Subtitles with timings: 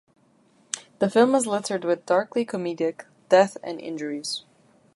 [0.97, 4.43] The film is littered with darkly comedic deaths and injuries.